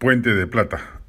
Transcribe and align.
Puente 0.00 0.34
de 0.34 0.46
Plata. 0.46 1.02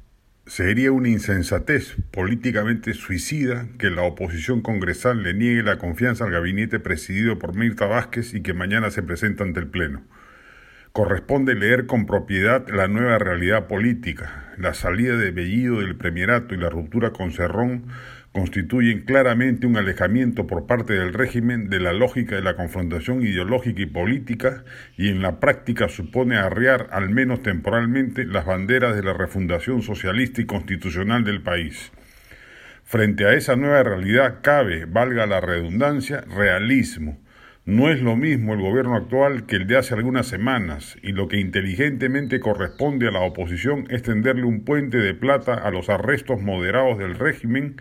Sería 0.44 0.92
una 0.92 1.08
insensatez 1.08 1.96
políticamente 2.10 2.92
suicida 2.92 3.66
que 3.78 3.88
la 3.88 4.02
oposición 4.02 4.60
congresal 4.60 5.22
le 5.22 5.32
niegue 5.32 5.62
la 5.62 5.78
confianza 5.78 6.24
al 6.24 6.30
gabinete 6.30 6.78
presidido 6.78 7.38
por 7.38 7.56
Mirta 7.56 7.86
Vázquez 7.86 8.34
y 8.34 8.42
que 8.42 8.52
mañana 8.52 8.90
se 8.90 9.02
presenta 9.02 9.44
ante 9.44 9.60
el 9.60 9.68
Pleno. 9.68 10.02
Corresponde 10.92 11.54
leer 11.54 11.86
con 11.86 12.04
propiedad 12.04 12.68
la 12.68 12.86
nueva 12.86 13.18
realidad 13.18 13.66
política. 13.66 14.52
La 14.58 14.74
salida 14.74 15.16
de 15.16 15.30
Bellido 15.30 15.80
del 15.80 15.96
Premierato 15.96 16.54
y 16.54 16.58
la 16.58 16.68
ruptura 16.68 17.12
con 17.12 17.32
Cerrón 17.32 17.86
constituyen 18.32 19.00
claramente 19.06 19.66
un 19.66 19.78
alejamiento 19.78 20.46
por 20.46 20.66
parte 20.66 20.92
del 20.92 21.14
régimen 21.14 21.70
de 21.70 21.80
la 21.80 21.94
lógica 21.94 22.36
de 22.36 22.42
la 22.42 22.56
confrontación 22.56 23.22
ideológica 23.22 23.80
y 23.80 23.86
política 23.86 24.64
y 24.98 25.08
en 25.08 25.22
la 25.22 25.40
práctica 25.40 25.88
supone 25.88 26.36
arriar, 26.36 26.88
al 26.92 27.08
menos 27.08 27.40
temporalmente, 27.40 28.26
las 28.26 28.44
banderas 28.44 28.94
de 28.94 29.02
la 29.02 29.14
refundación 29.14 29.80
socialista 29.80 30.42
y 30.42 30.44
constitucional 30.44 31.24
del 31.24 31.40
país. 31.40 31.90
Frente 32.84 33.24
a 33.24 33.32
esa 33.32 33.56
nueva 33.56 33.82
realidad 33.82 34.40
cabe, 34.42 34.84
valga 34.84 35.24
la 35.24 35.40
redundancia, 35.40 36.20
realismo. 36.20 37.18
No 37.64 37.90
es 37.90 38.02
lo 38.02 38.16
mismo 38.16 38.54
el 38.54 38.60
gobierno 38.60 38.96
actual 38.96 39.46
que 39.46 39.54
el 39.54 39.68
de 39.68 39.76
hace 39.76 39.94
algunas 39.94 40.26
semanas, 40.26 40.96
y 41.00 41.12
lo 41.12 41.28
que 41.28 41.38
inteligentemente 41.38 42.40
corresponde 42.40 43.06
a 43.06 43.12
la 43.12 43.20
oposición 43.20 43.86
es 43.88 44.02
tenderle 44.02 44.42
un 44.42 44.64
puente 44.64 44.98
de 44.98 45.14
plata 45.14 45.54
a 45.54 45.70
los 45.70 45.88
arrestos 45.88 46.42
moderados 46.42 46.98
del 46.98 47.14
régimen 47.14 47.76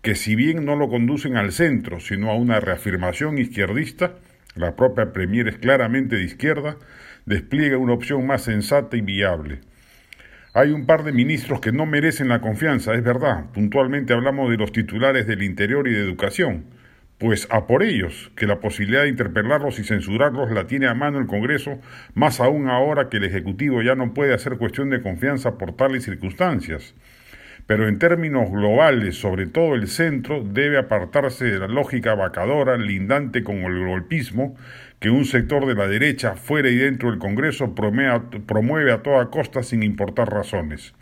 que 0.00 0.14
si 0.14 0.36
bien 0.36 0.64
no 0.64 0.74
lo 0.74 0.88
conducen 0.88 1.36
al 1.36 1.52
centro, 1.52 2.00
sino 2.00 2.30
a 2.30 2.34
una 2.34 2.60
reafirmación 2.60 3.36
izquierdista, 3.36 4.14
la 4.54 4.74
propia 4.74 5.12
Premier 5.12 5.48
es 5.48 5.58
claramente 5.58 6.16
de 6.16 6.24
izquierda, 6.24 6.78
despliega 7.26 7.76
una 7.76 7.92
opción 7.92 8.26
más 8.26 8.40
sensata 8.40 8.96
y 8.96 9.02
viable. 9.02 9.60
Hay 10.54 10.70
un 10.70 10.86
par 10.86 11.04
de 11.04 11.12
ministros 11.12 11.60
que 11.60 11.72
no 11.72 11.84
merecen 11.84 12.28
la 12.28 12.40
confianza, 12.40 12.94
es 12.94 13.04
verdad. 13.04 13.50
Puntualmente 13.52 14.14
hablamos 14.14 14.48
de 14.50 14.56
los 14.56 14.72
titulares 14.72 15.26
del 15.26 15.42
Interior 15.42 15.86
y 15.88 15.92
de 15.92 16.00
Educación. 16.00 16.75
Pues 17.18 17.48
a 17.50 17.66
por 17.66 17.82
ellos, 17.82 18.30
que 18.36 18.46
la 18.46 18.60
posibilidad 18.60 19.02
de 19.02 19.08
interpelarlos 19.08 19.78
y 19.78 19.84
censurarlos 19.84 20.50
la 20.50 20.66
tiene 20.66 20.86
a 20.86 20.94
mano 20.94 21.18
el 21.18 21.26
Congreso, 21.26 21.80
más 22.14 22.40
aún 22.40 22.68
ahora 22.68 23.08
que 23.08 23.16
el 23.16 23.24
Ejecutivo 23.24 23.80
ya 23.82 23.94
no 23.94 24.12
puede 24.12 24.34
hacer 24.34 24.58
cuestión 24.58 24.90
de 24.90 25.00
confianza 25.00 25.56
por 25.56 25.74
tales 25.76 26.04
circunstancias 26.04 26.94
pero 27.66 27.88
en 27.88 27.98
términos 27.98 28.50
globales, 28.50 29.16
sobre 29.16 29.46
todo 29.46 29.74
el 29.74 29.88
centro, 29.88 30.42
debe 30.44 30.78
apartarse 30.78 31.46
de 31.46 31.58
la 31.58 31.66
lógica 31.66 32.14
vacadora, 32.14 32.76
lindante 32.76 33.42
con 33.42 33.56
el 33.56 33.84
golpismo, 33.86 34.56
que 35.00 35.10
un 35.10 35.24
sector 35.24 35.66
de 35.66 35.74
la 35.74 35.88
derecha, 35.88 36.36
fuera 36.36 36.68
y 36.68 36.76
dentro 36.76 37.10
del 37.10 37.18
Congreso, 37.18 37.74
promueve 37.74 38.92
a 38.92 39.02
toda 39.02 39.30
costa 39.30 39.64
sin 39.64 39.82
importar 39.82 40.32
razones. 40.32 40.94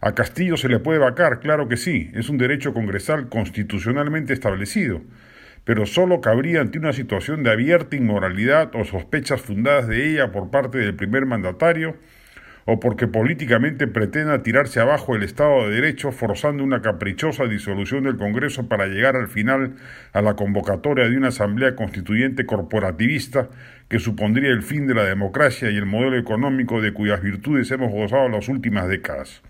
A 0.00 0.14
Castillo 0.14 0.56
se 0.56 0.68
le 0.68 0.78
puede 0.78 1.00
vacar, 1.00 1.40
claro 1.40 1.66
que 1.66 1.76
sí, 1.76 2.12
es 2.14 2.28
un 2.28 2.38
derecho 2.38 2.72
congresal 2.72 3.28
constitucionalmente 3.28 4.32
establecido, 4.32 5.02
pero 5.64 5.86
solo 5.86 6.20
cabría 6.20 6.60
ante 6.60 6.78
una 6.78 6.92
situación 6.92 7.42
de 7.42 7.50
abierta 7.50 7.96
inmoralidad 7.96 8.70
o 8.76 8.84
sospechas 8.84 9.40
fundadas 9.40 9.88
de 9.88 10.08
ella 10.08 10.30
por 10.30 10.52
parte 10.52 10.78
del 10.78 10.94
primer 10.94 11.26
mandatario, 11.26 11.96
o 12.64 12.78
porque 12.78 13.08
políticamente 13.08 13.88
pretenda 13.88 14.42
tirarse 14.44 14.78
abajo 14.78 15.16
el 15.16 15.24
Estado 15.24 15.68
de 15.68 15.74
Derecho 15.74 16.12
forzando 16.12 16.62
una 16.62 16.80
caprichosa 16.80 17.46
disolución 17.46 18.04
del 18.04 18.18
Congreso 18.18 18.68
para 18.68 18.86
llegar 18.86 19.16
al 19.16 19.26
final 19.26 19.76
a 20.12 20.22
la 20.22 20.36
convocatoria 20.36 21.08
de 21.08 21.16
una 21.16 21.28
asamblea 21.28 21.74
constituyente 21.74 22.46
corporativista 22.46 23.48
que 23.88 23.98
supondría 23.98 24.50
el 24.50 24.62
fin 24.62 24.86
de 24.86 24.94
la 24.94 25.04
democracia 25.04 25.70
y 25.70 25.76
el 25.76 25.86
modelo 25.86 26.18
económico 26.18 26.80
de 26.80 26.92
cuyas 26.92 27.20
virtudes 27.20 27.68
hemos 27.72 27.90
gozado 27.90 28.28
las 28.28 28.48
últimas 28.48 28.86
décadas. 28.86 29.42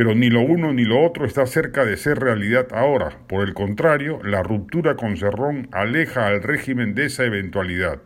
Pero 0.00 0.14
ni 0.14 0.30
lo 0.30 0.40
uno 0.40 0.72
ni 0.72 0.86
lo 0.86 1.04
otro 1.04 1.26
está 1.26 1.44
cerca 1.44 1.84
de 1.84 1.98
ser 1.98 2.20
realidad 2.20 2.68
ahora. 2.72 3.18
Por 3.28 3.46
el 3.46 3.52
contrario, 3.52 4.18
la 4.24 4.42
ruptura 4.42 4.96
con 4.96 5.18
Cerrón 5.18 5.68
aleja 5.72 6.26
al 6.26 6.42
régimen 6.42 6.94
de 6.94 7.04
esa 7.04 7.26
eventualidad. 7.26 8.00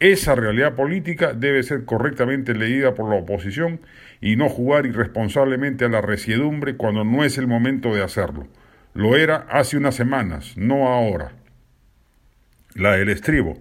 Esa 0.00 0.34
realidad 0.34 0.74
política 0.74 1.32
debe 1.32 1.62
ser 1.62 1.86
correctamente 1.86 2.52
leída 2.52 2.92
por 2.92 3.08
la 3.08 3.16
oposición 3.16 3.80
y 4.20 4.36
no 4.36 4.50
jugar 4.50 4.84
irresponsablemente 4.84 5.86
a 5.86 5.88
la 5.88 6.02
resiedumbre 6.02 6.76
cuando 6.76 7.04
no 7.04 7.24
es 7.24 7.38
el 7.38 7.46
momento 7.46 7.94
de 7.94 8.02
hacerlo. 8.02 8.46
Lo 8.92 9.16
era 9.16 9.46
hace 9.48 9.78
unas 9.78 9.94
semanas, 9.94 10.58
no 10.58 10.88
ahora. 10.88 11.32
La 12.74 12.96
del 12.96 13.08
estribo. 13.08 13.56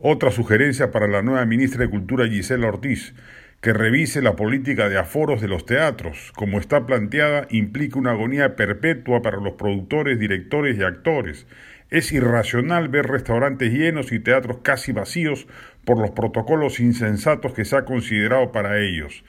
Otra 0.00 0.32
sugerencia 0.32 0.90
para 0.90 1.06
la 1.06 1.22
nueva 1.22 1.46
ministra 1.46 1.84
de 1.84 1.90
Cultura 1.90 2.26
Gisela 2.26 2.66
Ortiz, 2.66 3.14
que 3.60 3.74
revise 3.74 4.22
la 4.22 4.36
política 4.36 4.88
de 4.88 4.98
aforos 4.98 5.40
de 5.42 5.48
los 5.48 5.66
teatros. 5.66 6.32
Como 6.34 6.58
está 6.58 6.86
planteada, 6.86 7.46
implica 7.50 7.98
una 7.98 8.12
agonía 8.12 8.56
perpetua 8.56 9.20
para 9.20 9.36
los 9.36 9.54
productores, 9.54 10.18
directores 10.18 10.78
y 10.78 10.82
actores. 10.82 11.46
Es 11.90 12.12
irracional 12.12 12.88
ver 12.88 13.06
restaurantes 13.06 13.72
llenos 13.72 14.12
y 14.12 14.20
teatros 14.20 14.58
casi 14.62 14.92
vacíos 14.92 15.46
por 15.84 15.98
los 15.98 16.12
protocolos 16.12 16.80
insensatos 16.80 17.52
que 17.52 17.64
se 17.64 17.76
ha 17.76 17.84
considerado 17.84 18.50
para 18.50 18.78
ellos. 18.78 19.24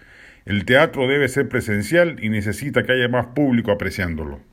El 0.46 0.64
teatro 0.66 1.08
debe 1.08 1.28
ser 1.28 1.50
presencial 1.50 2.18
y 2.24 2.30
necesita 2.30 2.84
que 2.84 2.94
haya 2.94 3.10
más 3.10 3.28
público 3.28 3.72
apreciándolo. 3.72 4.51